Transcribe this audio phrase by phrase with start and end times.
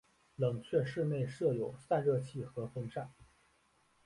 [0.35, 3.13] 冷却室内设有散热器和风扇。